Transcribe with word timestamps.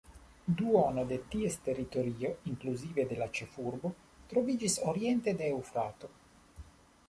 Duono 0.59 1.03
de 1.11 1.19
ties 1.33 1.57
teritorio, 1.67 2.31
inkluzive 2.53 3.07
de 3.11 3.19
la 3.21 3.29
ĉefurbo, 3.41 3.95
troviĝis 4.33 4.81
oriente 4.91 5.39
de 5.43 5.55
Eŭfrato. 5.57 6.15